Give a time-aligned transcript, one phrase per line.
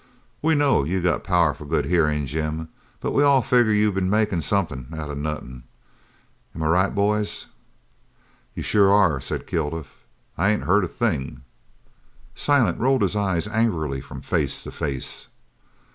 [0.41, 2.69] We know you got powerful good hearin', Jim,
[3.01, 5.61] but we all figger you been makin' somethin' out of nothin'.
[6.55, 7.45] Am I right, boys?"
[8.55, 9.99] "You sure are," said Kilduff,
[10.39, 11.43] "I ain't heard a thing."
[12.33, 15.27] Silent rolled his eyes angrily from face to face.